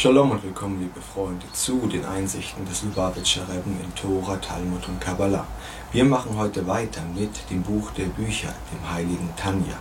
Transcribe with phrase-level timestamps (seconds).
[0.00, 5.00] Shalom und willkommen, liebe Freunde, zu den Einsichten des Lubavitcher Rebben in Tora, Talmud und
[5.00, 5.44] Kabbalah.
[5.90, 9.74] Wir machen heute weiter mit dem Buch der Bücher, dem heiligen Tanja.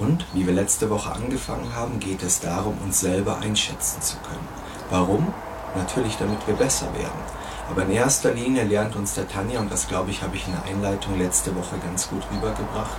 [0.00, 4.48] Und, wie wir letzte Woche angefangen haben, geht es darum, uns selber einschätzen zu können.
[4.90, 5.32] Warum?
[5.76, 7.44] Natürlich, damit wir besser werden.
[7.70, 10.52] Aber in erster Linie lernt uns der Tanja, und das glaube ich, habe ich in
[10.52, 12.98] der Einleitung letzte Woche ganz gut rübergebracht,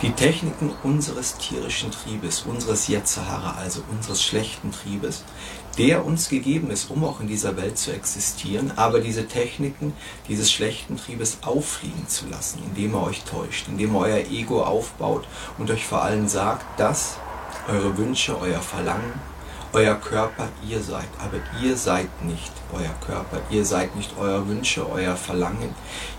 [0.00, 5.24] die Techniken unseres tierischen Triebes, unseres Yetzahara, also unseres schlechten Triebes,
[5.78, 9.92] der uns gegeben ist, um auch in dieser Welt zu existieren, aber diese Techniken
[10.28, 15.26] dieses schlechten Triebes auffliegen zu lassen, indem er euch täuscht, indem er euer Ego aufbaut
[15.56, 17.18] und euch vor allem sagt, dass
[17.68, 19.12] eure Wünsche, euer Verlangen,
[19.72, 24.90] euer Körper ihr seid, aber ihr seid nicht euer Körper, ihr seid nicht euer Wünsche,
[24.90, 25.74] euer Verlangen,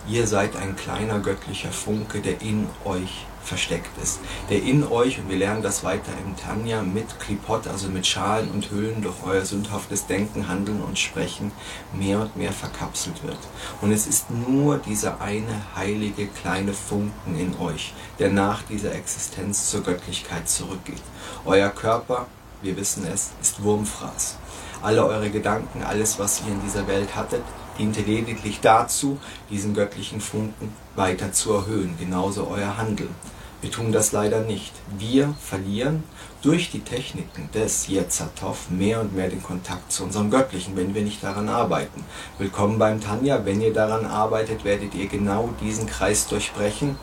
[0.08, 5.30] ihr seid ein kleiner göttlicher Funke, der in euch versteckt ist, der in euch, und
[5.30, 9.44] wir lernen das weiter im Tanja, mit Klipot, also mit Schalen und Hüllen durch euer
[9.44, 11.52] sündhaftes Denken, Handeln und Sprechen
[11.92, 13.40] mehr und mehr verkapselt wird.
[13.82, 19.70] Und es ist nur dieser eine heilige kleine Funken in euch, der nach dieser Existenz
[19.70, 21.02] zur Göttlichkeit zurückgeht.
[21.46, 22.28] Euer Körper
[22.62, 24.36] wir wissen es, ist Wurmfraß.
[24.82, 27.44] Alle eure Gedanken, alles, was ihr in dieser Welt hattet,
[27.78, 29.18] diente lediglich dazu,
[29.50, 33.16] diesen göttlichen Funken weiter zu erhöhen, genauso euer Handeln.
[33.62, 34.72] Wir tun das leider nicht.
[34.98, 36.06] Wir verlieren
[36.42, 41.02] durch die Techniken des Yetzatov mehr und mehr den Kontakt zu unserem Göttlichen, wenn wir
[41.02, 42.06] nicht daran arbeiten.
[42.38, 43.44] Willkommen beim Tanja.
[43.44, 46.96] Wenn ihr daran arbeitet, werdet ihr genau diesen Kreis durchbrechen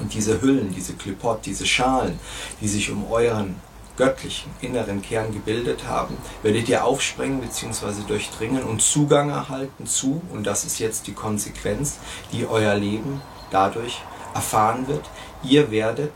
[0.00, 2.20] und diese Hüllen, diese Klipot, diese Schalen,
[2.60, 3.56] die sich um euren
[3.96, 8.02] göttlichen inneren Kern gebildet haben, werdet ihr aufspringen bzw.
[8.06, 11.96] durchdringen und Zugang erhalten zu, und das ist jetzt die Konsequenz,
[12.32, 14.02] die euer Leben dadurch
[14.34, 15.08] erfahren wird,
[15.42, 16.12] ihr werdet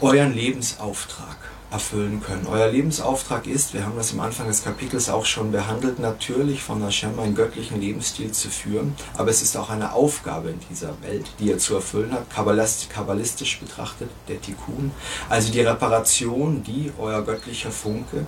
[0.00, 1.36] euren Lebensauftrag
[1.76, 2.46] erfüllen können.
[2.46, 6.82] Euer Lebensauftrag ist, wir haben das am Anfang des Kapitels auch schon behandelt, natürlich von
[6.82, 11.26] Hashem einen göttlichen Lebensstil zu führen, aber es ist auch eine Aufgabe in dieser Welt,
[11.38, 14.90] die ihr zu erfüllen habt, kabbalistisch betrachtet, der Tikkun,
[15.28, 18.24] also die Reparation, die euer göttlicher Funke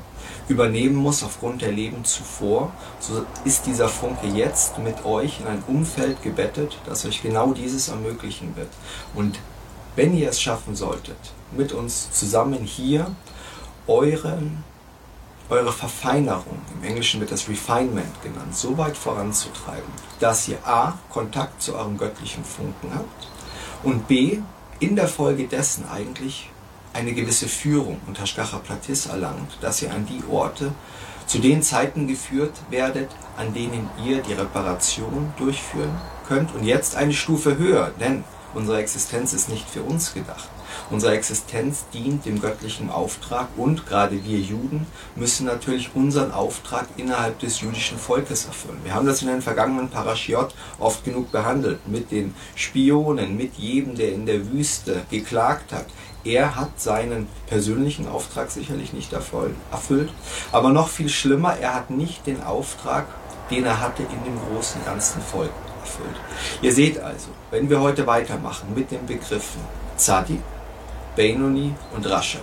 [0.47, 5.65] übernehmen muss aufgrund der Leben zuvor, so ist dieser Funke jetzt mit euch in ein
[5.67, 8.69] Umfeld gebettet, das euch genau dieses ermöglichen wird.
[9.15, 9.39] Und
[9.97, 11.17] wenn ihr es schaffen solltet,
[11.57, 13.07] mit uns zusammen hier
[13.89, 14.63] euren,
[15.49, 19.91] eure Verfeinerung, im Englischen wird das Refinement genannt, so weit voranzutreiben,
[20.21, 20.99] dass ihr a.
[21.11, 23.29] Kontakt zu eurem göttlichen Funken habt
[23.83, 24.41] und b.
[24.79, 26.51] in der Folge dessen eigentlich
[26.93, 30.73] eine gewisse Führung Hashgacha Platis erlangt, dass ihr an die Orte
[31.27, 37.13] zu den Zeiten geführt werdet, an denen ihr die Reparation durchführen könnt und jetzt eine
[37.13, 38.25] Stufe höher, denn
[38.55, 40.49] unsere Existenz ist nicht für uns gedacht.
[40.91, 44.87] Unsere Existenz dient dem göttlichen Auftrag und gerade wir Juden
[45.17, 48.81] müssen natürlich unseren Auftrag innerhalb des jüdischen Volkes erfüllen.
[48.85, 53.95] Wir haben das in den vergangenen Parashiot oft genug behandelt mit den Spionen, mit jedem,
[53.95, 55.87] der in der Wüste geklagt hat.
[56.25, 60.13] Er hat seinen persönlichen Auftrag sicherlich nicht erfüllt,
[60.53, 63.07] aber noch viel schlimmer, er hat nicht den Auftrag,
[63.51, 65.51] den er hatte in dem großen ganzen Volk
[65.81, 66.17] erfüllt.
[66.61, 69.61] Ihr seht also, wenn wir heute weitermachen mit den Begriffen
[69.97, 70.41] Zadi,
[71.19, 72.39] Benoni und Rasche.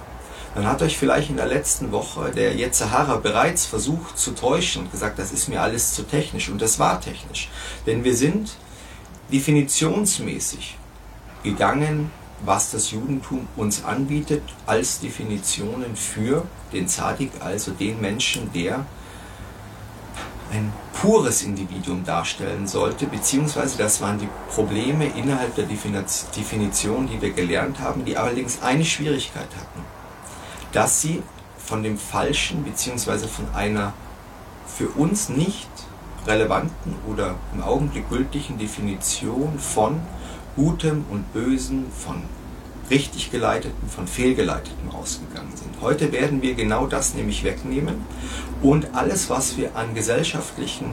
[0.54, 4.92] Dann hat euch vielleicht in der letzten Woche der Yetzahara bereits versucht zu täuschen und
[4.92, 6.50] gesagt, das ist mir alles zu technisch.
[6.50, 7.50] Und das war technisch.
[7.86, 8.56] Denn wir sind
[9.32, 10.78] definitionsmäßig
[11.42, 12.12] gegangen,
[12.44, 16.44] was das Judentum uns anbietet, als Definitionen für
[16.74, 18.86] den Zadik, also den Menschen, der
[20.56, 27.32] ein pures Individuum darstellen sollte, beziehungsweise das waren die Probleme innerhalb der Definition, die wir
[27.32, 29.82] gelernt haben, die allerdings eine Schwierigkeit hatten,
[30.72, 31.22] dass sie
[31.58, 33.94] von dem falschen, beziehungsweise von einer
[34.68, 35.70] für uns nicht
[36.26, 40.00] relevanten oder im Augenblick gültigen Definition von
[40.56, 42.24] Gutem und Bösen, von
[42.90, 45.82] richtig geleiteten, von fehlgeleiteten ausgegangen sind.
[45.82, 48.06] Heute werden wir genau das nämlich wegnehmen
[48.62, 50.92] und alles, was wir an gesellschaftlichen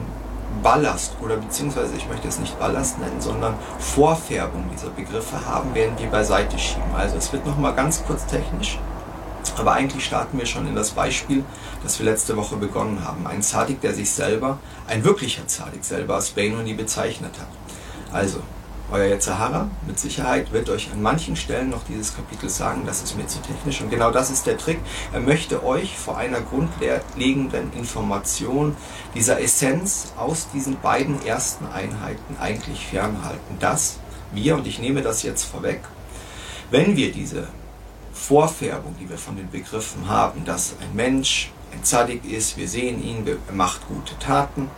[0.61, 5.93] Ballast oder beziehungsweise ich möchte es nicht Ballast nennen, sondern Vorfärbung dieser Begriffe haben, werden
[5.97, 6.95] wir beiseite schieben.
[6.95, 8.77] Also es wird nochmal ganz kurz technisch,
[9.57, 11.43] aber eigentlich starten wir schon in das Beispiel,
[11.83, 13.27] das wir letzte Woche begonnen haben.
[13.27, 17.47] Ein Zadik, der sich selber, ein wirklicher Zadik selber als Benoni bezeichnet hat.
[18.13, 18.39] Also,
[18.93, 23.17] euer Yetzahara mit Sicherheit wird euch an manchen Stellen noch dieses Kapitel sagen, das ist
[23.17, 23.81] mir zu technisch.
[23.81, 24.79] Und genau das ist der Trick.
[25.11, 28.75] Er möchte euch vor einer grundlegenden Information
[29.15, 33.57] dieser Essenz aus diesen beiden ersten Einheiten eigentlich fernhalten.
[33.59, 33.97] Dass
[34.31, 35.81] wir, und ich nehme das jetzt vorweg,
[36.69, 37.47] wenn wir diese
[38.13, 43.03] Vorfärbung, die wir von den Begriffen haben, dass ein Mensch, ein Zadik ist, wir sehen
[43.03, 44.69] ihn, er macht gute Taten,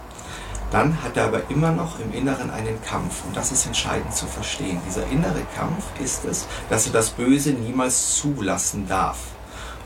[0.75, 3.23] dann hat er aber immer noch im Inneren einen Kampf.
[3.25, 4.81] Und das ist entscheidend zu verstehen.
[4.85, 9.19] Dieser innere Kampf ist es, dass er das Böse niemals zulassen darf.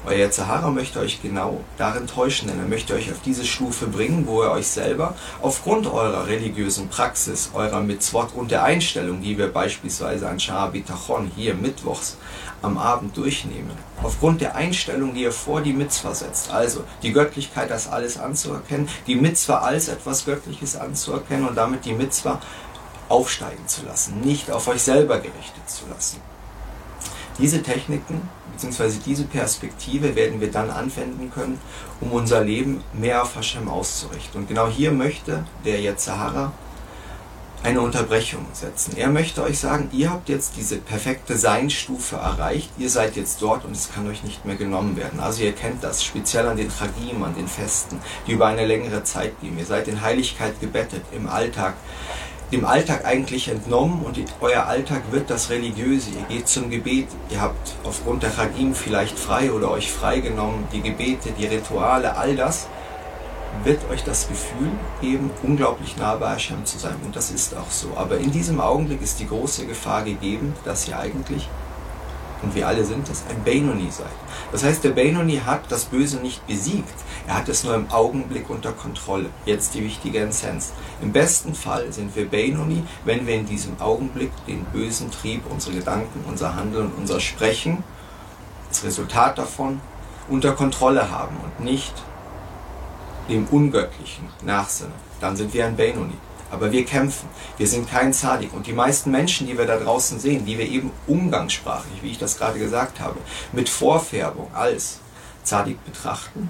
[0.08, 4.26] Euer Zahara möchte euch genau darin täuschen, denn er möchte euch auf diese Stufe bringen,
[4.26, 5.14] wo er euch selber
[5.44, 11.30] aufgrund eurer religiösen Praxis, eurer Mitzvot und der Einstellung, die wir beispielsweise an Shah Bitachon
[11.36, 12.18] hier mittwochs
[12.62, 13.72] am Abend durchnehmen,
[14.04, 18.90] aufgrund der Einstellung, die ihr vor die Mitzvah setzt, also die Göttlichkeit als alles anzuerkennen,
[19.08, 22.42] die Mitzvah als etwas Göttliches anzuerkennen und damit die Mitzvah
[23.08, 26.22] aufsteigen zu lassen, nicht auf euch selber gerichtet zu lassen.
[27.40, 28.22] Diese Techniken
[28.54, 29.00] bzw.
[29.06, 31.60] diese Perspektive werden wir dann anwenden können,
[32.02, 34.42] um unser Leben mehr auf Hashem auszurichten.
[34.42, 36.52] Und genau hier möchte der jetzt Sahara
[37.64, 38.96] eine Unterbrechung setzen.
[38.96, 43.66] Er möchte euch sagen, ihr habt jetzt diese perfekte Seinstufe erreicht, ihr seid jetzt dort
[43.66, 45.20] und es kann euch nicht mehr genommen werden.
[45.20, 49.04] Also ihr kennt das, speziell an den Tragim, an den Festen, die über eine längere
[49.04, 49.58] Zeit gehen.
[49.58, 51.74] Ihr seid in Heiligkeit gebettet, im Alltag
[52.52, 56.10] dem Alltag eigentlich entnommen und euer Alltag wird das Religiöse.
[56.10, 60.82] Ihr geht zum Gebet, ihr habt aufgrund der Chagim vielleicht frei oder euch freigenommen, die
[60.82, 62.68] Gebete, die Rituale, all das
[63.64, 66.96] wird euch das Gefühl geben, unglaublich nah bei Hashem zu sein.
[67.04, 67.90] Und das ist auch so.
[67.96, 71.50] Aber in diesem Augenblick ist die große Gefahr gegeben, dass ihr eigentlich
[72.42, 74.08] und wir alle sind es, ein Benoni seid.
[74.52, 76.94] Das heißt, der Benoni hat das Böse nicht besiegt,
[77.28, 79.30] er hat es nur im Augenblick unter Kontrolle.
[79.46, 80.72] Jetzt die wichtige Essenz.
[81.02, 85.76] Im besten Fall sind wir Benoni, wenn wir in diesem Augenblick den bösen Trieb, unsere
[85.76, 87.84] Gedanken, unser Handeln, unser Sprechen,
[88.70, 89.82] das Resultat davon
[90.30, 91.94] unter Kontrolle haben und nicht
[93.30, 94.94] dem Ungöttlichen nachsinnen.
[95.22, 96.18] Dann sind wir ein Benoni.
[96.52, 97.30] Aber wir kämpfen.
[97.58, 98.54] Wir sind kein Zadik.
[98.54, 102.18] Und die meisten Menschen, die wir da draußen sehen, die wir eben umgangssprachlich, wie ich
[102.18, 103.20] das gerade gesagt habe,
[103.52, 105.00] mit Vorfärbung als
[105.44, 106.50] Zadik betrachten,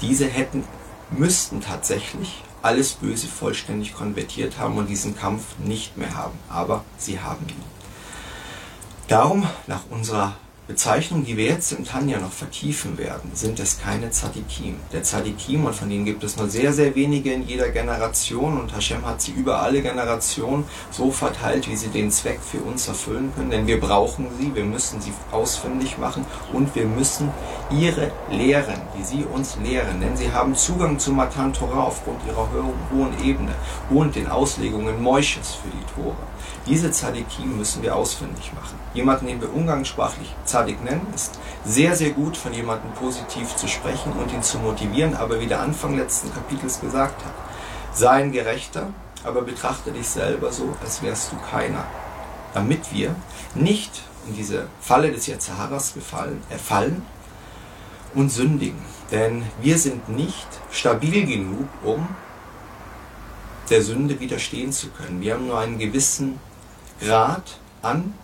[0.00, 0.64] diese hätten,
[1.10, 6.38] müssten tatsächlich alles Böse vollständig konvertiert haben und diesen Kampf nicht mehr haben.
[6.48, 7.62] Aber sie haben ihn.
[9.08, 10.36] Darum, nach unserer
[10.70, 14.76] Bezeichnungen, die wir jetzt im Tanja noch vertiefen werden, sind es keine Tzadikim.
[14.92, 18.72] Der Tzadikim, und von denen gibt es nur sehr, sehr wenige in jeder Generation, und
[18.72, 20.62] Hashem hat sie über alle Generationen
[20.92, 24.64] so verteilt, wie sie den Zweck für uns erfüllen können, denn wir brauchen sie, wir
[24.64, 27.30] müssen sie ausfindig machen und wir müssen
[27.72, 32.48] ihre Lehren, die sie uns lehren, denn sie haben Zugang zu Matan Torah aufgrund ihrer
[32.92, 33.56] hohen Ebene
[33.90, 36.14] und den Auslegungen Moisches für die Tora.
[36.66, 38.78] Diese Tzadikim müssen wir ausfindig machen.
[38.92, 40.28] Jemanden, den wir umgangssprachlich
[40.60, 45.16] Tzadik nennen, ist sehr, sehr gut von jemandem positiv zu sprechen und ihn zu motivieren,
[45.16, 47.32] aber wie der Anfang letzten Kapitels gesagt hat,
[47.94, 48.88] sei ein Gerechter,
[49.24, 51.84] aber betrachte dich selber so, als wärst du keiner.
[52.52, 53.14] Damit wir
[53.54, 57.02] nicht in diese Falle des Yetzaharas gefallen, erfallen
[58.14, 58.80] und sündigen.
[59.10, 62.06] Denn wir sind nicht stabil genug, um
[63.70, 65.22] der Sünde widerstehen zu können.
[65.22, 66.38] Wir haben nur einen gewissen
[67.00, 68.14] Grad an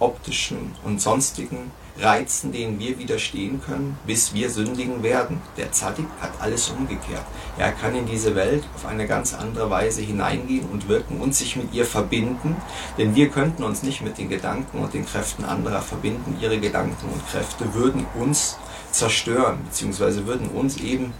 [0.00, 5.40] optischen und sonstigen Reizen, denen wir widerstehen können, bis wir sündigen werden.
[5.56, 7.24] Der Zadik hat alles umgekehrt.
[7.58, 11.56] Er kann in diese Welt auf eine ganz andere Weise hineingehen und wirken und sich
[11.56, 12.56] mit ihr verbinden,
[12.96, 16.38] denn wir könnten uns nicht mit den Gedanken und den Kräften anderer verbinden.
[16.40, 18.56] Ihre Gedanken und Kräfte würden uns
[18.90, 21.12] zerstören, beziehungsweise würden uns eben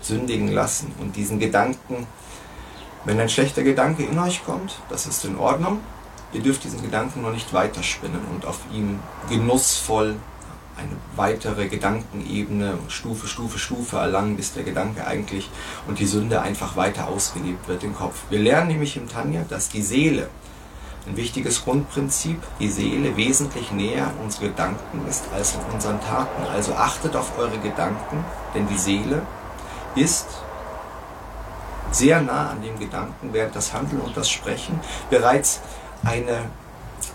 [0.00, 2.06] sündigen lassen und diesen Gedanken,
[3.04, 5.80] wenn ein schlechter Gedanke in euch kommt, das ist in Ordnung,
[6.32, 10.16] Ihr dürft diesen Gedanken noch nicht weiterspinnen und auf ihm genussvoll
[10.76, 15.50] eine weitere Gedankenebene, Stufe, Stufe, Stufe erlangen, bis der Gedanke eigentlich
[15.86, 18.22] und die Sünde einfach weiter ausgelebt wird im Kopf.
[18.30, 20.28] Wir lernen nämlich im Tanja, dass die Seele,
[21.06, 26.44] ein wichtiges Grundprinzip, die Seele wesentlich näher an unsere Gedanken ist als an unseren Taten.
[26.44, 28.24] Also achtet auf eure Gedanken,
[28.54, 29.22] denn die Seele
[29.96, 30.28] ist
[31.90, 35.60] sehr nah an dem Gedanken, während das Handeln und das Sprechen bereits
[36.04, 36.50] eine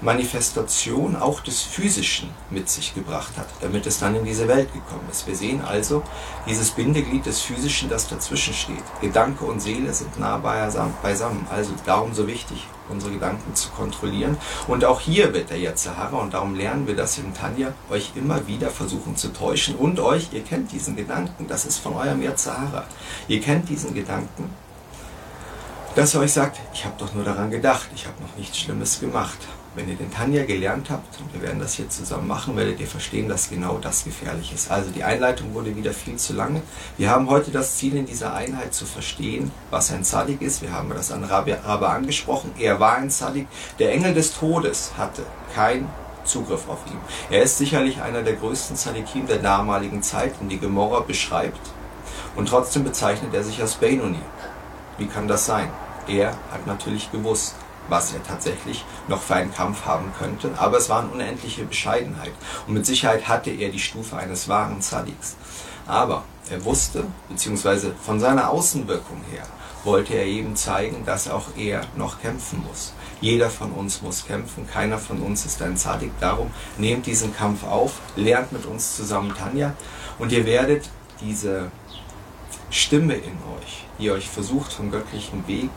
[0.01, 5.07] Manifestation auch des Physischen mit sich gebracht hat, damit es dann in diese Welt gekommen
[5.09, 5.25] ist.
[5.25, 6.03] Wir sehen also
[6.45, 8.83] dieses Bindeglied des Physischen, das dazwischen steht.
[9.01, 14.37] Gedanke und Seele sind nah beisammen, also darum so wichtig, unsere Gedanken zu kontrollieren.
[14.67, 18.45] Und auch hier wird der Sahara, und darum lernen wir das in Tanja, euch immer
[18.45, 19.75] wieder versuchen zu täuschen.
[19.75, 22.83] Und euch, ihr kennt diesen Gedanken, das ist von eurem Sahara.
[23.27, 24.49] Ihr kennt diesen Gedanken,
[25.97, 28.99] dass er euch sagt, ich habe doch nur daran gedacht, ich habe noch nichts Schlimmes
[28.99, 29.39] gemacht.
[29.73, 32.85] Wenn ihr den Tanja gelernt habt, und wir werden das hier zusammen machen, werdet ihr
[32.85, 34.69] verstehen, dass genau das gefährlich ist.
[34.69, 36.61] Also die Einleitung wurde wieder viel zu lange.
[36.97, 40.61] Wir haben heute das Ziel in dieser Einheit zu verstehen, was ein Zadik ist.
[40.61, 42.51] Wir haben das an Rabbi, Rabbi angesprochen.
[42.59, 43.47] Er war ein Zadik.
[43.79, 45.23] Der Engel des Todes hatte
[45.55, 45.89] kein
[46.25, 46.99] Zugriff auf ihn.
[47.31, 51.71] Er ist sicherlich einer der größten Zadikim der damaligen Zeit, den die Gemorra beschreibt.
[52.35, 54.21] Und trotzdem bezeichnet er sich als Benoni.
[54.99, 55.69] Wie kann das sein?
[56.07, 57.55] Er hat natürlich gewusst,
[57.89, 62.33] was er tatsächlich noch für einen Kampf haben könnte, aber es war eine unendliche Bescheidenheit.
[62.67, 65.35] Und mit Sicherheit hatte er die Stufe eines wahren Zadiks.
[65.85, 69.43] Aber er wusste, beziehungsweise von seiner Außenwirkung her,
[69.83, 72.93] wollte er eben zeigen, dass auch er noch kämpfen muss.
[73.21, 76.11] Jeder von uns muss kämpfen, keiner von uns ist ein Zadik.
[76.19, 79.73] Darum nehmt diesen Kampf auf, lernt mit uns zusammen Tanja
[80.19, 80.89] und ihr werdet
[81.21, 81.71] diese
[82.69, 85.69] Stimme in euch, die euch versucht vom göttlichen Weg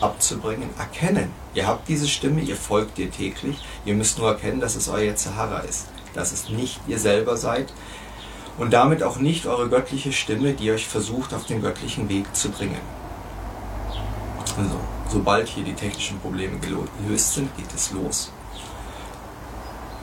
[0.00, 1.30] abzubringen, erkennen.
[1.54, 5.16] Ihr habt diese Stimme, ihr folgt ihr täglich, ihr müsst nur erkennen, dass es euer
[5.16, 7.72] Zahara ist, dass es nicht ihr selber seid
[8.58, 12.50] und damit auch nicht eure göttliche Stimme, die euch versucht, auf den göttlichen Weg zu
[12.50, 12.80] bringen.
[14.56, 18.32] Also, sobald hier die technischen Probleme gelöst sind, geht es los.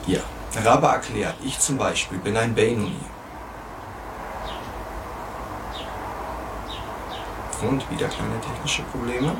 [0.06, 0.22] Hier,
[0.64, 2.96] Rabba erklärt, ich zum Beispiel bin ein Beinoni.
[7.62, 9.32] Und wieder kleine technische Probleme.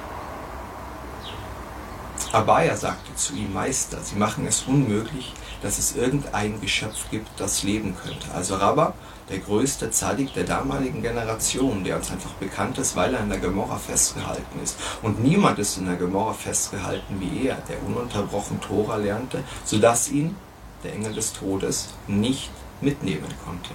[2.37, 7.63] Abaya sagte zu ihm, Meister, Sie machen es unmöglich, dass es irgendein Geschöpf gibt, das
[7.63, 8.27] leben könnte.
[8.35, 8.93] Also Rabba,
[9.31, 13.39] der größte Zadik der damaligen Generation, der uns einfach bekannt ist, weil er in der
[13.39, 14.77] Gemorra festgehalten ist.
[15.01, 20.37] Und niemand ist in der Gemorra festgehalten wie er, der ununterbrochen Tora lernte, sodass ihn
[20.85, 22.51] der Engel des Todes nicht
[22.83, 23.71] mitnehmen konnte.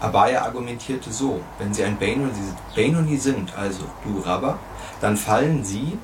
[0.00, 4.58] Abaya argumentierte so, wenn sie ein Benoni sind, also du Rabba,
[5.00, 5.98] dann fallen sie,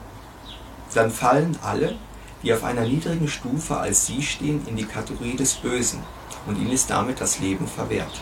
[0.94, 1.96] dann fallen alle,
[2.42, 6.00] die auf einer niedrigen Stufe als sie stehen, in die Kategorie des Bösen
[6.46, 8.20] und ihnen ist damit das Leben verwehrt.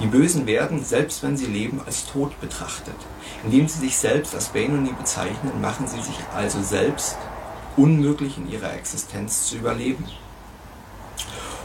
[0.00, 2.96] Die Bösen werden, selbst wenn sie leben, als tot betrachtet.
[3.44, 7.16] Indem sie sich selbst als Benoni bezeichnen, machen sie sich also selbst
[7.78, 10.04] unmöglich in ihrer Existenz zu überleben.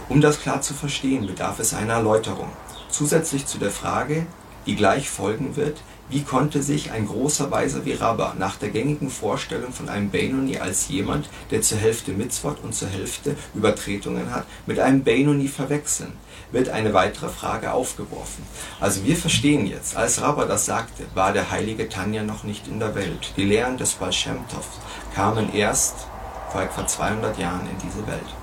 [0.08, 2.50] Um das klar zu verstehen, bedarf es einer Erläuterung.
[2.92, 4.26] Zusätzlich zu der Frage,
[4.66, 9.10] die gleich folgen wird, wie konnte sich ein großer Weiser wie Rabba nach der gängigen
[9.10, 14.46] Vorstellung von einem Benoni als jemand, der zur Hälfte Mitzvot und zur Hälfte Übertretungen hat,
[14.66, 16.12] mit einem Benoni verwechseln?
[16.52, 18.44] Wird eine weitere Frage aufgeworfen.
[18.82, 22.80] Also wir verstehen jetzt, als Rabba das sagte, war der heilige Tanja noch nicht in
[22.80, 23.32] der Welt.
[23.38, 24.68] Die Lehren des Tov
[25.16, 25.96] kamen erst
[26.52, 28.36] vor etwa 200 Jahren in diese Welt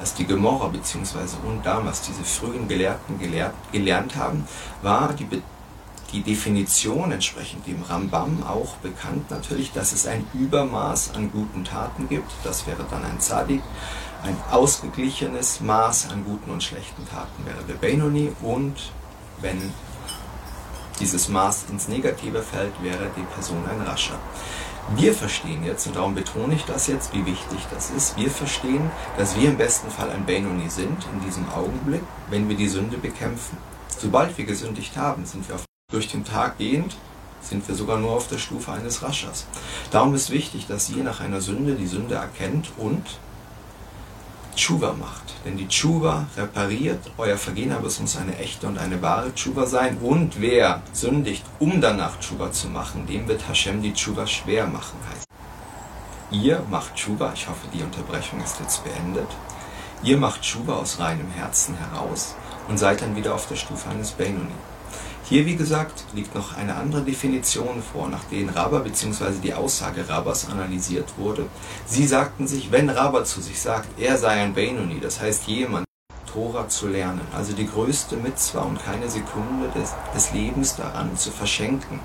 [0.00, 1.18] was die Gemorra bzw.
[1.46, 4.46] und damals diese frühen Gelehrten gelehrt, gelernt haben,
[4.82, 5.26] war die,
[6.12, 12.08] die Definition entsprechend dem Rambam auch bekannt natürlich, dass es ein Übermaß an guten Taten
[12.08, 12.30] gibt.
[12.42, 13.62] Das wäre dann ein Zadik.
[14.22, 18.74] Ein ausgeglichenes Maß an guten und schlechten Taten wäre der Benoni und
[19.40, 19.72] wenn
[21.00, 24.18] dieses Maß ins Negative fällt, wäre die Person ein Rascher.
[24.96, 28.90] Wir verstehen jetzt, und darum betone ich das jetzt, wie wichtig das ist, wir verstehen,
[29.16, 32.98] dass wir im besten Fall ein Benoni sind in diesem Augenblick, wenn wir die Sünde
[32.98, 33.56] bekämpfen.
[33.98, 36.96] Sobald wir gesündigt haben, sind wir auf, durch den Tag gehend,
[37.40, 39.46] sind wir sogar nur auf der Stufe eines Raschers.
[39.90, 43.18] Darum ist wichtig, dass ihr nach einer Sünde die Sünde erkennt und
[44.54, 45.34] Tshuva macht.
[45.44, 49.66] Denn die Tshuva repariert euer Vergehen, aber es muss eine echte und eine wahre Tshuva
[49.66, 49.98] sein.
[49.98, 54.98] Und wer sündigt, um danach Tshuva zu machen, dem wird Hashem die Tshuva schwer machen,
[55.10, 55.26] heißt.
[56.30, 59.28] Ihr macht Tshuva, ich hoffe, die Unterbrechung ist jetzt beendet.
[60.02, 62.34] Ihr macht Tshuva aus reinem Herzen heraus
[62.68, 64.54] und seid dann wieder auf der Stufe eines Benoni.
[65.26, 69.38] Hier, wie gesagt, liegt noch eine andere Definition vor, nach denen Rabba bzw.
[69.42, 71.46] die Aussage Rabbas analysiert wurde.
[71.86, 75.86] Sie sagten sich, wenn Rabba zu sich sagt, er sei ein Benoni, das heißt jemand,
[76.30, 81.30] Tora zu lernen, also die größte Mitzwa und keine Sekunde des, des Lebens daran zu
[81.30, 82.00] verschenken.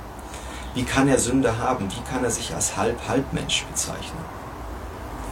[0.73, 1.89] Wie kann er Sünde haben?
[1.91, 4.23] Wie kann er sich als Halb-Halbmensch bezeichnen?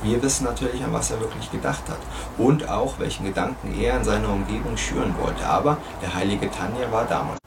[0.03, 1.99] Wir wissen natürlich, an was er wirklich gedacht hat
[2.37, 5.45] und auch, welchen Gedanken er in seiner Umgebung schüren wollte.
[5.45, 7.39] Aber der heilige Tanja war damals.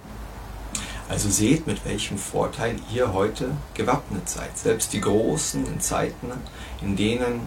[1.10, 4.56] Also seht, mit welchem Vorteil ihr heute gewappnet seid.
[4.56, 6.30] Selbst die Großen in Zeiten,
[6.80, 7.40] in denen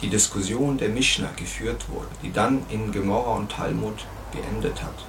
[0.00, 5.04] die Diskussion der Mishnah geführt wurde, die dann in Gemorra und Talmud geendet hat,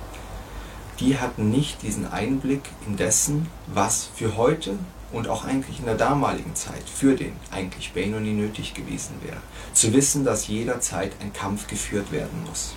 [1.00, 4.78] die hatten nicht diesen Einblick in dessen, was für heute
[5.14, 9.38] und auch eigentlich in der damaligen Zeit für den eigentlich Benoni nötig gewesen wäre.
[9.72, 12.74] Zu wissen, dass jederzeit ein Kampf geführt werden muss.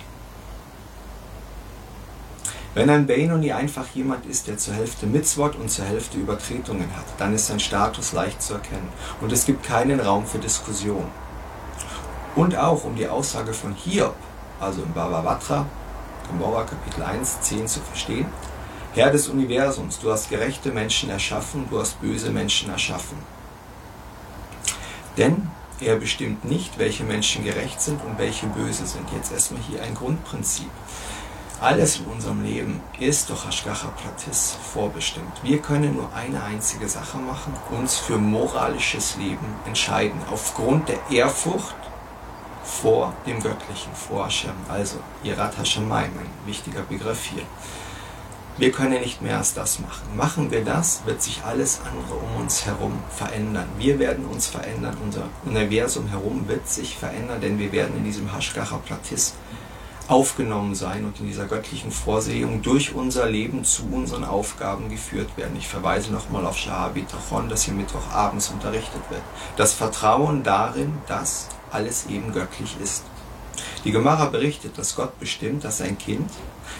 [2.73, 7.05] Wenn ein Benoni einfach jemand ist, der zur Hälfte Mitzvot und zur Hälfte Übertretungen hat,
[7.17, 8.87] dann ist sein Status leicht zu erkennen
[9.19, 11.05] und es gibt keinen Raum für Diskussion.
[12.33, 14.15] Und auch um die Aussage von Hiob,
[14.61, 15.65] also im Bhavavatra,
[16.29, 18.27] Gemora Kapitel 1, 10 zu verstehen,
[18.93, 23.17] Herr des Universums, du hast gerechte Menschen erschaffen, du hast böse Menschen erschaffen.
[25.17, 25.49] Denn
[25.81, 29.11] er bestimmt nicht, welche Menschen gerecht sind und welche böse sind.
[29.13, 30.69] Jetzt erstmal hier ein Grundprinzip.
[31.61, 35.43] Alles in unserem Leben ist durch Hashgacha Pratis vorbestimmt.
[35.43, 41.75] Wir können nur eine einzige Sache machen, uns für moralisches Leben entscheiden, aufgrund der Ehrfurcht
[42.63, 47.43] vor dem Göttlichen, vor Hashem, also Irat Hashemayim, ein wichtiger Begriff hier.
[48.57, 50.17] Wir können nicht mehr als das machen.
[50.17, 53.67] Machen wir das, wird sich alles andere um uns herum verändern.
[53.77, 58.35] Wir werden uns verändern, unser Universum herum wird sich verändern, denn wir werden in diesem
[58.35, 59.35] Hashgacha Pratis
[60.11, 65.55] aufgenommen sein und in dieser göttlichen Vorsehung durch unser Leben zu unseren Aufgaben geführt werden.
[65.57, 69.21] Ich verweise nochmal auf Shahabitachon, das hier Mittwochabends unterrichtet wird.
[69.55, 73.05] Das Vertrauen darin, dass alles eben göttlich ist.
[73.85, 76.29] Die Gemara berichtet, dass Gott bestimmt, dass ein Kind,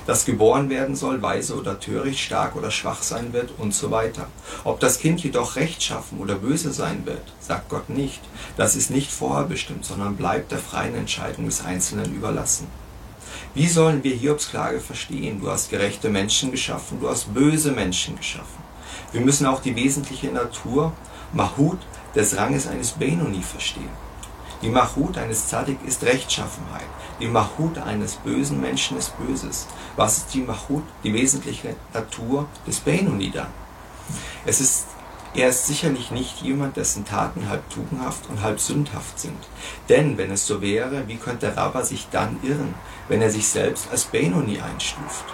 [0.05, 4.27] das geboren werden soll, weise oder töricht, stark oder schwach sein wird und so weiter.
[4.65, 8.19] Ob das Kind jedoch rechtschaffen oder böse sein wird, sagt Gott nicht.
[8.57, 12.67] Das ist nicht vorher bestimmt, sondern bleibt der freien Entscheidung des Einzelnen überlassen.
[13.53, 15.41] Wie sollen wir Hiobs Klage verstehen?
[15.41, 18.63] Du hast gerechte Menschen geschaffen, du hast böse Menschen geschaffen.
[19.12, 20.93] Wir müssen auch die wesentliche Natur,
[21.34, 21.79] Mahut,
[22.15, 23.89] des Ranges eines Benoni verstehen.
[24.62, 26.86] Die Mahut eines Zadik ist Rechtschaffenheit.
[27.20, 29.67] Die Mahut eines bösen Menschen ist Böses.
[29.98, 33.48] Was ist die Mahut, die wesentliche Natur des Benoni dann?
[34.46, 34.86] Es ist
[35.33, 39.38] er ist sicherlich nicht jemand, dessen Taten halb tugendhaft und halb sündhaft sind.
[39.88, 42.73] Denn wenn es so wäre, wie könnte Rabba sich dann irren,
[43.07, 45.25] wenn er sich selbst als Benoni einstuft?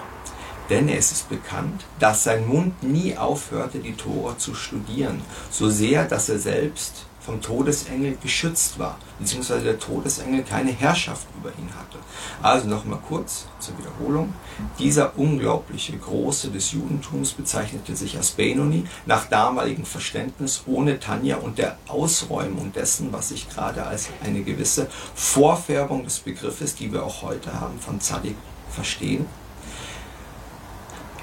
[0.70, 6.04] Denn es ist bekannt, dass sein Mund nie aufhörte, die Tora zu studieren, so sehr,
[6.04, 11.98] dass er selbst vom Todesengel geschützt war, beziehungsweise der Todesengel keine Herrschaft über ihn hatte.
[12.42, 14.32] Also nochmal kurz zur Wiederholung.
[14.78, 21.58] Dieser unglaubliche Große des Judentums bezeichnete sich als Benoni nach damaligem Verständnis ohne Tanja und
[21.58, 27.20] der Ausräumung dessen, was ich gerade als eine gewisse Vorfärbung des Begriffes, die wir auch
[27.20, 28.36] heute haben, von Zadik
[28.70, 29.26] verstehen.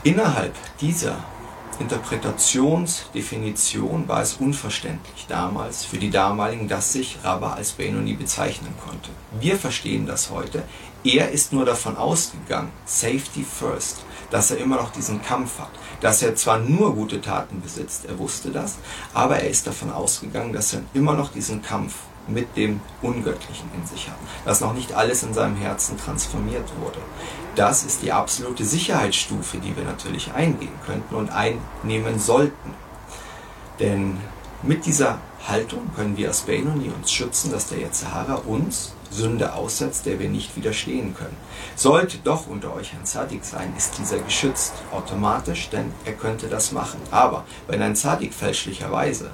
[0.03, 1.17] Innerhalb dieser
[1.79, 9.09] Interpretationsdefinition war es unverständlich damals für die damaligen, dass sich Rabba als Benoni bezeichnen konnte.
[9.39, 10.63] Wir verstehen das heute.
[11.03, 15.69] Er ist nur davon ausgegangen, Safety First, dass er immer noch diesen Kampf hat,
[16.01, 18.77] dass er zwar nur gute Taten besitzt, er wusste das,
[19.13, 21.93] aber er ist davon ausgegangen, dass er immer noch diesen Kampf
[22.27, 26.99] mit dem Ungöttlichen in sich hat, dass noch nicht alles in seinem Herzen transformiert wurde.
[27.55, 32.73] Das ist die absolute Sicherheitsstufe, die wir natürlich eingehen könnten und einnehmen sollten.
[33.79, 34.17] Denn
[34.63, 40.05] mit dieser Haltung können wir als Benoni uns schützen, dass der Yetzirah uns Sünde aussetzt,
[40.05, 41.37] der wir nicht widerstehen können.
[41.75, 46.71] Sollte doch unter euch ein Zadik sein, ist dieser geschützt automatisch, denn er könnte das
[46.71, 46.99] machen.
[47.11, 49.31] Aber wenn ein Zadik fälschlicherweise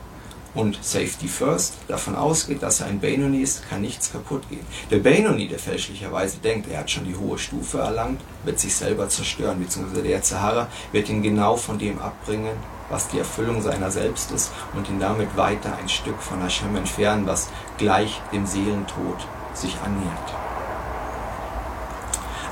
[0.53, 4.65] und Safety First davon ausgeht, dass er ein Benoni ist, kann nichts kaputt gehen.
[4.89, 9.07] Der Benoni, der fälschlicherweise denkt, er hat schon die hohe Stufe erlangt, wird sich selber
[9.09, 12.57] zerstören, beziehungsweise der Zahara wird ihn genau von dem abbringen,
[12.89, 17.25] was die Erfüllung seiner selbst ist und ihn damit weiter ein Stück von Hashem entfernen,
[17.25, 20.40] was gleich dem Seelentod sich annähert.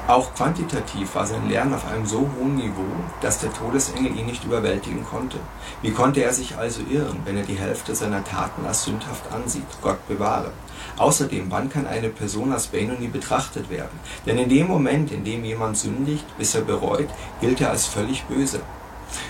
[0.09, 2.81] Auch quantitativ war sein Lernen auf einem so hohen Niveau,
[3.21, 5.37] dass der Todesengel ihn nicht überwältigen konnte.
[5.83, 9.67] Wie konnte er sich also irren, wenn er die Hälfte seiner Taten als sündhaft ansieht?
[9.83, 10.49] Gott bewahre.
[10.97, 13.99] Außerdem, wann kann eine Person als Benoni betrachtet werden?
[14.25, 18.23] Denn in dem Moment, in dem jemand sündigt, bis er bereut, gilt er als völlig
[18.23, 18.61] böse.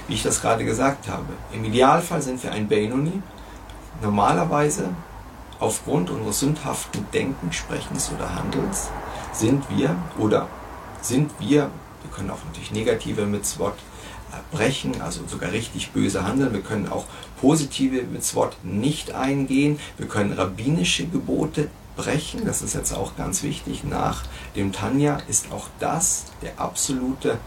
[0.08, 1.34] Wie ich das gerade gesagt habe.
[1.52, 3.22] Im Idealfall sind wir ein Benoni.
[4.02, 4.92] Normalerweise,
[5.60, 8.88] aufgrund unseres sündhaften Denkens, Sprechens oder Handelns,
[9.34, 10.48] sind wir oder
[11.02, 11.70] sind wir,
[12.02, 16.54] wir können auch natürlich negative Mitzvot äh, brechen, also sogar richtig böse handeln.
[16.54, 17.06] Wir können auch
[17.42, 19.80] positive Mitzvot nicht eingehen.
[19.98, 22.46] Wir können rabbinische Gebote brechen.
[22.46, 23.84] Das ist jetzt auch ganz wichtig.
[23.84, 24.24] Nach
[24.56, 27.38] dem Tanja ist auch das der absolute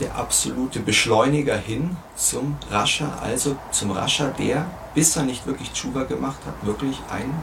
[0.00, 6.04] der absolute Beschleuniger hin zum Rascher, also zum Rascher, der, bis er nicht wirklich Tschuva
[6.04, 7.34] gemacht hat, wirklich ein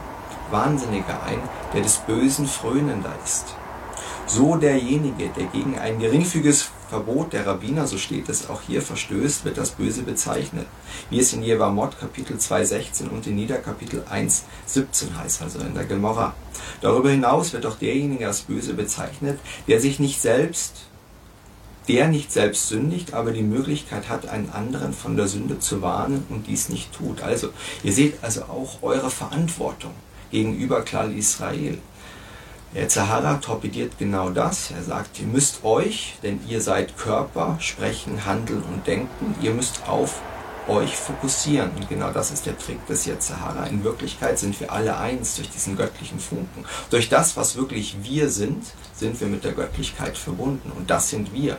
[0.50, 1.40] Wahnsinniger, ein,
[1.74, 3.54] der des Bösen frönender ist.
[4.30, 9.46] So derjenige, der gegen ein geringfügiges Verbot der Rabbiner, so steht es auch hier, verstößt,
[9.46, 10.66] wird das Böse bezeichnet.
[11.08, 15.86] Wie es in Jevamot Kapitel 2,16 und in Nieder Kapitel 1,17 heißt, also in der
[15.86, 16.34] Gemorra.
[16.82, 20.74] Darüber hinaus wird auch derjenige als Böse bezeichnet, der sich nicht selbst
[21.88, 26.26] der nicht selbst sündigt, aber die Möglichkeit hat, einen anderen von der Sünde zu warnen
[26.28, 27.22] und dies nicht tut.
[27.22, 27.48] Also,
[27.82, 29.92] ihr seht also auch eure Verantwortung
[30.30, 31.78] gegenüber Klal Israel.
[32.74, 34.70] Der Zahara torpediert genau das.
[34.70, 39.88] Er sagt, ihr müsst euch, denn ihr seid Körper, Sprechen, Handeln und Denken, ihr müsst
[39.88, 40.20] auf
[40.68, 41.70] euch fokussieren.
[41.76, 43.66] Und genau das ist der Trick des Yetzirah.
[43.70, 46.66] In Wirklichkeit sind wir alle eins durch diesen göttlichen Funken.
[46.90, 48.62] Durch das, was wirklich wir sind,
[48.94, 50.70] sind wir mit der Göttlichkeit verbunden.
[50.76, 51.56] Und das sind wir.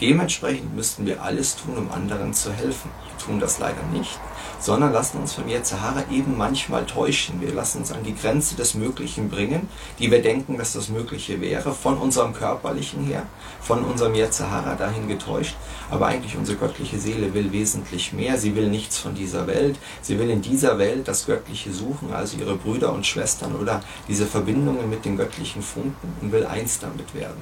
[0.00, 2.90] Dementsprechend müssten wir alles tun, um anderen zu helfen.
[3.06, 4.18] Wir tun das leider nicht,
[4.58, 7.40] sondern lassen uns von Yetzirah eben manchmal täuschen.
[7.40, 11.40] Wir lassen uns an die Grenze des Möglichen bringen, die wir denken, dass das Mögliche
[11.40, 13.24] wäre, von unserem Körperlichen her,
[13.60, 15.56] von unserem Yetzirah dahin getäuscht.
[15.90, 18.38] Aber eigentlich unsere göttliche Seele will wesentlich mehr.
[18.38, 19.78] Sie will nichts von dieser Welt.
[20.02, 24.26] Sie will in dieser Welt das Göttliche suchen, also ihre Brüder und Schwestern oder diese
[24.26, 27.40] Verbindungen mit den göttlichen Funken und will eins damit werden.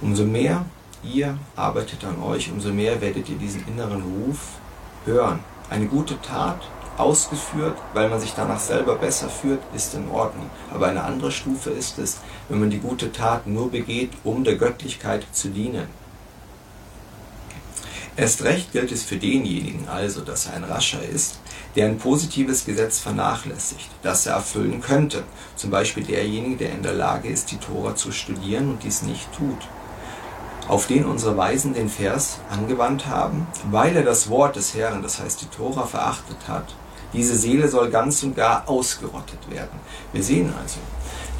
[0.00, 0.64] Umso mehr
[1.02, 4.38] ihr arbeitet an euch, umso mehr werdet ihr diesen inneren Ruf
[5.04, 6.60] hören eine gute Tat
[6.96, 10.50] ausgeführt, weil man sich danach selber besser fühlt, ist in Ordnung.
[10.72, 14.56] Aber eine andere Stufe ist es, wenn man die gute Tat nur begeht, um der
[14.56, 15.86] Göttlichkeit zu dienen.
[18.16, 21.38] Erst recht gilt es für denjenigen also, dass er ein Rascher ist,
[21.76, 25.22] der ein positives Gesetz vernachlässigt, das er erfüllen könnte.
[25.54, 29.32] Zum Beispiel derjenige, der in der Lage ist, die Tora zu studieren und dies nicht
[29.32, 29.68] tut
[30.68, 35.18] auf den unsere Weisen den Vers angewandt haben, weil er das Wort des Herrn, das
[35.18, 36.74] heißt die Tora, verachtet hat.
[37.14, 39.80] Diese Seele soll ganz und gar ausgerottet werden.
[40.12, 40.78] Wir sehen also,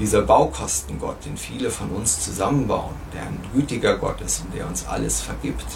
[0.00, 4.86] dieser Baukostengott, den viele von uns zusammenbauen, der ein gütiger Gott ist und der uns
[4.86, 5.66] alles vergibt,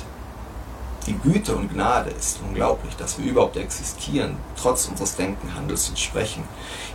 [1.06, 5.98] die Güte und Gnade ist unglaublich, dass wir überhaupt existieren, trotz unseres Denken, Handels und
[5.98, 6.44] Sprechen,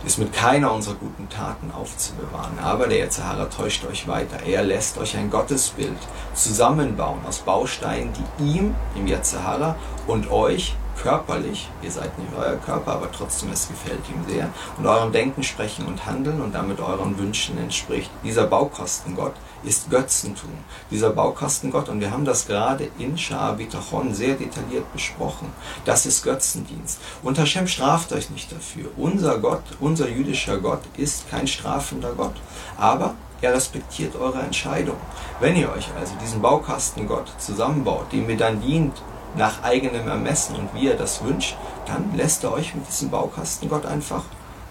[0.04, 2.58] ist mit keiner unserer guten Taten aufzubewahren.
[2.60, 4.44] Aber der Zahara täuscht euch weiter.
[4.46, 5.98] Er lässt euch ein Gottesbild
[6.34, 12.92] zusammenbauen aus Bausteinen, die ihm, im Yetzahara, und euch körperlich, ihr seid nicht euer Körper,
[12.92, 17.18] aber trotzdem es gefällt ihm sehr, und eurem Denken, Sprechen und Handeln und damit euren
[17.18, 18.10] Wünschen entspricht.
[18.24, 20.50] Dieser Baukostengott ist Götzentum.
[20.90, 25.52] Dieser Baukostengott, und wir haben das gerade in Shah Bitachon sehr detailliert besprochen,
[25.84, 27.00] das ist Götzendienst.
[27.22, 28.90] Und Hashem straft euch nicht dafür.
[28.96, 32.34] Unser Gott, unser jüdischer Gott ist kein strafender Gott.
[32.76, 34.96] Aber er respektiert eure Entscheidung.
[35.40, 39.00] Wenn ihr euch also diesen Baukastengott zusammenbaut, dem ihr dann dient
[39.36, 43.86] nach eigenem Ermessen und wie er das wünscht, dann lässt er euch mit diesem Baukastengott
[43.86, 44.24] einfach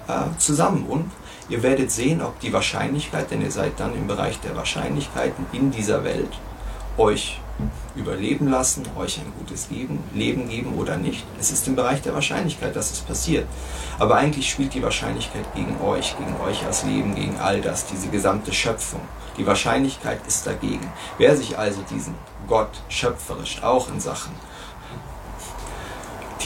[0.08, 0.86] äh, zusammen.
[0.88, 1.12] Und
[1.50, 5.72] ihr werdet sehen, ob die Wahrscheinlichkeit, denn ihr seid dann im Bereich der Wahrscheinlichkeiten in
[5.72, 6.32] dieser Welt,
[6.98, 7.40] euch
[7.96, 11.26] überleben lassen, euch ein gutes Leben, Leben geben oder nicht.
[11.40, 13.48] Es ist im Bereich der Wahrscheinlichkeit, dass es passiert.
[13.98, 18.10] Aber eigentlich spielt die Wahrscheinlichkeit gegen euch, gegen euch als Leben, gegen all das, diese
[18.10, 19.02] gesamte Schöpfung.
[19.38, 20.92] Die Wahrscheinlichkeit ist dagegen.
[21.18, 22.16] Wer sich also diesen
[22.48, 24.34] Gott schöpferisch auch in Sachen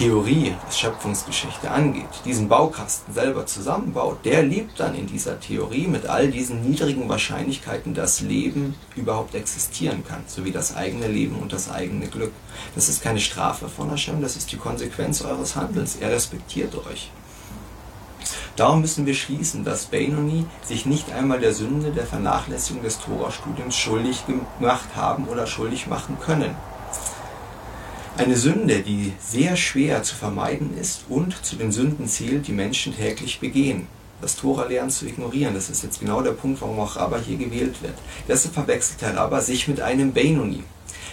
[0.01, 6.07] Theorie, was Schöpfungsgeschichte angeht, diesen Baukasten selber zusammenbaut, der lebt dann in dieser Theorie mit
[6.07, 11.69] all diesen niedrigen Wahrscheinlichkeiten, dass Leben überhaupt existieren kann, sowie das eigene Leben und das
[11.69, 12.31] eigene Glück.
[12.73, 15.97] Das ist keine Strafe von Hashem, das ist die Konsequenz eures Handelns.
[15.97, 17.11] Er respektiert euch.
[18.55, 23.77] Darum müssen wir schließen, dass Benoni sich nicht einmal der Sünde der Vernachlässigung des Tora-Studiums
[23.77, 26.55] schuldig gemacht haben oder schuldig machen können.
[28.21, 32.95] Eine Sünde, die sehr schwer zu vermeiden ist und zu den Sünden zählt, die Menschen
[32.95, 33.87] täglich begehen.
[34.21, 37.81] Das Tora-Lernen zu ignorieren, das ist jetzt genau der Punkt, warum auch Rabba hier gewählt
[37.81, 37.95] wird.
[38.27, 40.63] Deshalb verwechselt Herr Rabba sich mit einem Benoni.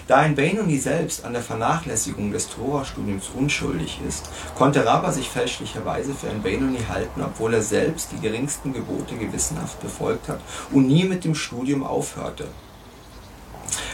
[0.06, 6.12] Da ein Benoni selbst an der Vernachlässigung des Tora-Studiums unschuldig ist, konnte Rabba sich fälschlicherweise
[6.12, 10.40] für ein Benoni halten, obwohl er selbst die geringsten Gebote gewissenhaft befolgt hat
[10.72, 12.48] und nie mit dem Studium aufhörte.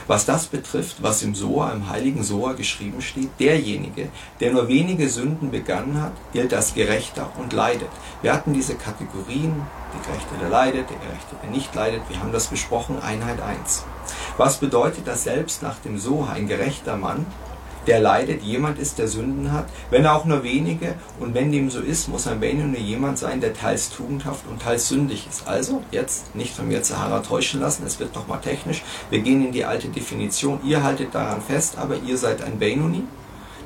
[0.06, 5.08] Was das betrifft, was im Soa, im heiligen Soa geschrieben steht, derjenige, der nur wenige
[5.08, 7.88] Sünden begangen hat, gilt als Gerechter und leidet.
[8.20, 9.62] Wir hatten diese Kategorien,
[9.94, 13.84] der Gerechte, der leidet, der Gerechte, der nicht leidet, wir haben das besprochen, Einheit 1.
[14.36, 17.24] Was bedeutet das selbst nach dem Soha, ein gerechter Mann,
[17.86, 20.94] der leidet, jemand ist, der Sünden hat, wenn auch nur wenige.
[21.20, 24.88] Und wenn dem so ist, muss ein Benjamin jemand sein, der teils tugendhaft und teils
[24.88, 25.46] sündig ist.
[25.46, 28.82] Also, jetzt nicht von mir Zahara täuschen lassen, es wird nochmal technisch.
[29.10, 30.60] Wir gehen in die alte Definition.
[30.64, 33.02] Ihr haltet daran fest, aber ihr seid ein Benoni,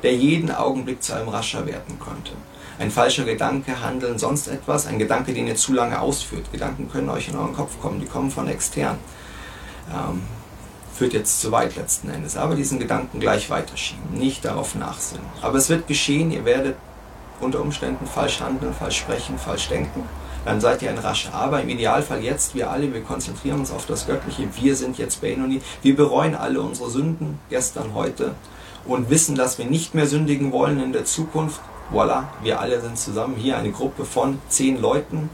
[0.03, 2.33] der jeden Augenblick zu einem Rascher werden konnte.
[2.79, 6.53] Ein falscher Gedanke, Handeln, sonst etwas, ein Gedanke, den ihr zu lange ausführt.
[6.53, 8.99] Gedanken können euch in euren Kopf kommen, die kommen von extern.
[9.93, 10.23] Ähm,
[10.99, 12.37] führt jetzt zu weit letzten Endes.
[12.37, 15.25] Aber diesen Gedanken gleich weiterschieben, nicht darauf nachsinnen.
[15.41, 16.77] Aber es wird geschehen, ihr werdet
[17.41, 20.03] unter Umständen falsch handeln, falsch sprechen, falsch denken.
[20.45, 21.33] Dann seid ihr ein rascher.
[21.35, 24.49] Aber im Idealfall jetzt, wir alle, wir konzentrieren uns auf das Göttliche.
[24.61, 25.61] Wir sind jetzt Benoni.
[25.83, 28.35] Wir bereuen alle unsere Sünden, gestern, heute,
[28.85, 31.61] und wissen, dass wir nicht mehr sündigen wollen in der Zukunft.
[31.91, 35.31] Voila, wir alle sind zusammen hier eine Gruppe von zehn Leuten,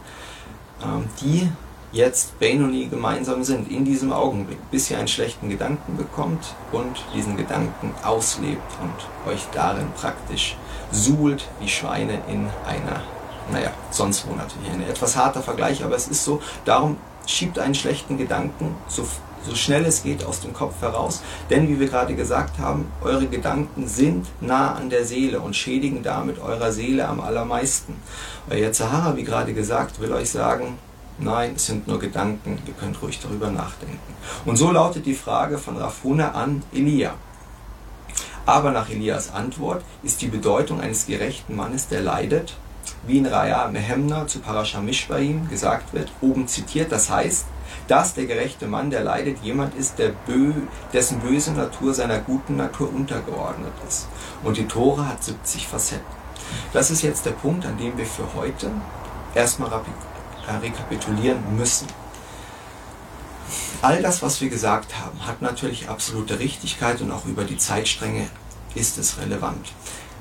[0.83, 1.48] ähm, die
[1.94, 7.37] jetzt Benoni gemeinsam sind, in diesem Augenblick, bis ihr einen schlechten Gedanken bekommt und diesen
[7.37, 10.57] Gedanken auslebt und euch darin praktisch
[10.90, 13.02] suhlt wie Schweine in einer,
[13.50, 17.74] naja, sonst wo natürlich ein etwas harter Vergleich, aber es ist so, darum schiebt einen
[17.74, 19.07] schlechten Gedanken so,
[19.46, 23.26] so schnell es geht aus dem Kopf heraus, denn wie wir gerade gesagt haben, eure
[23.26, 27.94] Gedanken sind nah an der Seele und schädigen damit eurer Seele am allermeisten.
[28.50, 30.78] Euer Zahara, wie gerade gesagt, will euch sagen,
[31.18, 34.14] Nein, es sind nur Gedanken, ihr könnt ruhig darüber nachdenken.
[34.44, 37.14] Und so lautet die Frage von Rafuna an Elia.
[38.46, 42.55] Aber nach Elias Antwort ist die Bedeutung eines gerechten Mannes, der leidet,
[43.07, 47.46] wie in Raya Mehemna zu Parasha Mishpaim gesagt wird, oben zitiert, das heißt,
[47.88, 50.53] dass der gerechte Mann, der leidet, jemand ist, der bö
[50.92, 54.09] dessen böse Natur seiner guten Natur untergeordnet ist.
[54.42, 56.05] Und die Tore hat 70 Facetten.
[56.72, 58.70] Das ist jetzt der Punkt, an dem wir für heute
[59.35, 59.70] erstmal
[60.48, 61.87] rekapitulieren müssen.
[63.83, 68.28] All das, was wir gesagt haben, hat natürlich absolute Richtigkeit und auch über die Zeitstränge
[68.74, 69.72] ist es relevant.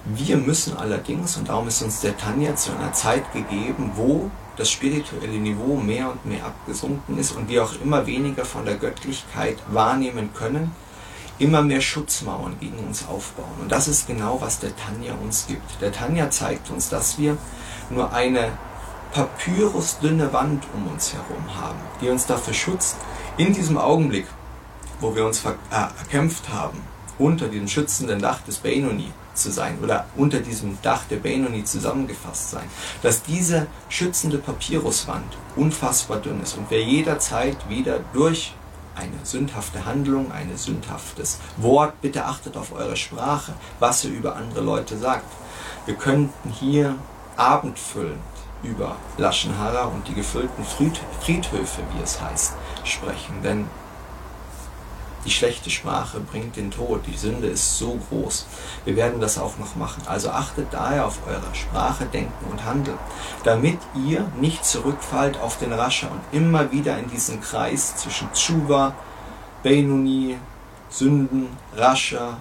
[0.05, 4.69] Wir müssen allerdings, und darum ist uns der Tanja zu einer Zeit gegeben, wo das
[4.69, 9.57] spirituelle Niveau mehr und mehr abgesunken ist und wir auch immer weniger von der Göttlichkeit
[9.67, 10.75] wahrnehmen können,
[11.39, 13.62] immer mehr Schutzmauern gegen uns aufbauen.
[13.62, 15.81] Und das ist genau, was der Tanja uns gibt.
[15.81, 17.38] Der Tanja zeigt uns, dass wir
[17.89, 18.51] nur eine
[19.13, 22.97] papyrusdünne Wand um uns herum haben, die uns dafür schützt,
[23.38, 24.26] in diesem Augenblick,
[24.99, 26.82] wo wir uns erkämpft haben,
[27.19, 32.52] unter diesem schützenden Dach des Benoni zu sein oder unter diesem Dach der Benoni zusammengefasst
[32.52, 32.67] sein,
[33.04, 38.54] dass diese schützende Papyruswand unfassbar dünn ist und wir jederzeit wieder durch
[38.95, 44.62] eine sündhafte Handlung, ein sündhaftes Wort, bitte achtet auf eure Sprache, was ihr über andere
[44.62, 45.26] Leute sagt.
[45.86, 46.95] Wir könnten hier
[47.36, 48.19] Abend füllen
[48.63, 53.41] über Laschenhara und die gefüllten Friedhöfe, wie es heißt, sprechen.
[53.43, 53.67] Denn
[55.26, 57.02] die schlechte Sprache bringt den Tod.
[57.08, 58.45] Die Sünde ist so groß.
[58.84, 60.04] Wir werden das auch noch machen.
[60.06, 62.97] Also achtet daher auf eure Sprache, Denken und Handeln,
[63.43, 68.93] damit ihr nicht zurückfallt auf den Rascher und immer wieder in diesen Kreis zwischen Tshuva,
[69.62, 70.38] Benuni,
[70.89, 72.38] Sünden, Rascher,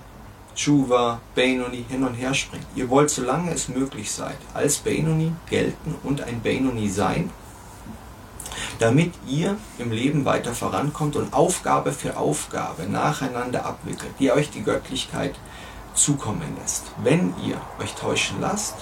[0.55, 2.67] Tshuva, Benoni hin und her springt.
[2.75, 7.31] Ihr wollt, solange es möglich seid, als Benoni gelten und ein Benoni sein,
[8.79, 14.62] damit ihr im Leben weiter vorankommt und Aufgabe für Aufgabe nacheinander abwickelt, die euch die
[14.62, 15.35] Göttlichkeit
[15.95, 16.85] zukommen lässt.
[17.03, 18.75] Wenn ihr euch täuschen lasst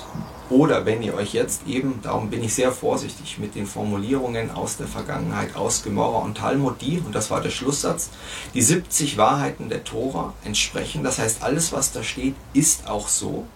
[0.50, 4.76] oder wenn ihr euch jetzt eben, darum bin ich sehr vorsichtig mit den Formulierungen aus
[4.76, 8.10] der Vergangenheit, aus Gemorra und Talmud, die, und das war der Schlusssatz,
[8.52, 11.04] die 70 Wahrheiten der Tora entsprechen.
[11.04, 13.46] Das heißt, alles, was da steht, ist auch so.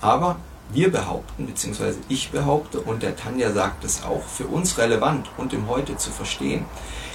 [0.00, 0.36] Aber
[0.72, 5.52] wir behaupten, beziehungsweise ich behaupte, und der Tanja sagt es auch, für uns relevant und
[5.52, 6.64] im Heute zu verstehen,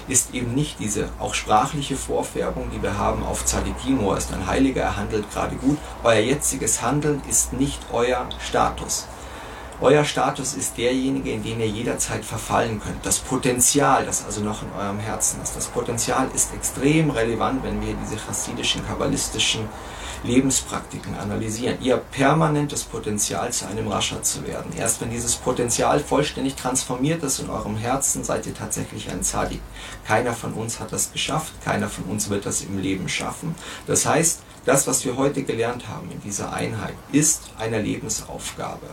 [0.08, 4.84] ist eben nicht diese auch sprachliche Vorfärbung, die wir haben auf Zadikimo, ist ein Heiliger,
[4.84, 5.78] er handelt gerade gut.
[6.04, 9.08] Euer jetziges Handeln ist nicht euer Status.
[9.86, 13.06] Euer Status ist derjenige, in den ihr jederzeit verfallen könnt.
[13.06, 17.80] Das Potenzial, das also noch in eurem Herzen ist, das Potenzial ist extrem relevant, wenn
[17.86, 19.70] wir diese chassidischen, kabbalistischen
[20.24, 21.78] Lebenspraktiken analysieren.
[21.82, 24.72] Ihr permanentes Potenzial zu einem Rascher zu werden.
[24.76, 29.62] Erst wenn dieses Potenzial vollständig transformiert ist in eurem Herzen, seid ihr tatsächlich ein Zadik.
[30.08, 33.54] Keiner von uns hat das geschafft, keiner von uns wird das im Leben schaffen.
[33.86, 38.88] Das heißt, das, was wir heute gelernt haben in dieser Einheit, ist eine Lebensaufgabe.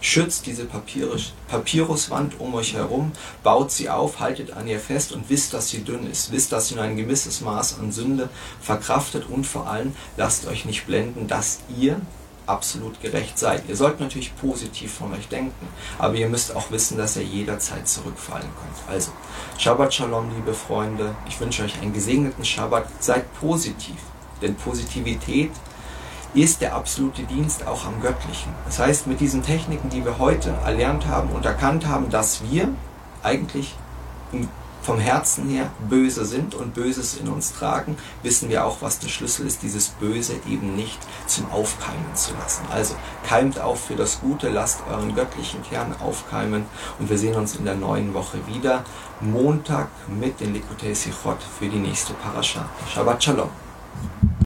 [0.00, 5.28] Schützt diese Papyrus, Papyruswand um euch herum, baut sie auf, haltet an ihr fest und
[5.28, 6.30] wisst, dass sie dünn ist.
[6.30, 8.28] Wisst, dass sie nur ein gewisses Maß an Sünde
[8.60, 12.00] verkraftet und vor allem lasst euch nicht blenden, dass ihr
[12.48, 13.68] absolut gerecht seid.
[13.68, 17.86] Ihr sollt natürlich positiv von euch denken, aber ihr müsst auch wissen, dass ihr jederzeit
[17.86, 18.94] zurückfallen könnt.
[18.94, 19.10] Also,
[19.58, 21.14] Shabbat Shalom, liebe Freunde.
[21.28, 22.88] Ich wünsche euch einen gesegneten Shabbat.
[23.00, 23.96] Seid positiv,
[24.40, 25.50] denn Positivität
[26.34, 28.52] ist der absolute Dienst auch am Göttlichen.
[28.66, 32.68] Das heißt, mit diesen Techniken, die wir heute erlernt haben und erkannt haben, dass wir
[33.22, 33.74] eigentlich
[34.82, 39.08] vom Herzen her böse sind und Böses in uns tragen, wissen wir auch, was der
[39.08, 42.62] Schlüssel ist, dieses Böse eben nicht zum Aufkeimen zu lassen.
[42.70, 42.94] Also
[43.26, 46.64] keimt auf für das Gute, lasst euren göttlichen Kern aufkeimen
[46.98, 48.84] und wir sehen uns in der neuen Woche wieder.
[49.20, 52.66] Montag mit den Likutei Sichot für die nächste Parascha.
[52.94, 53.67] Shabbat Shalom.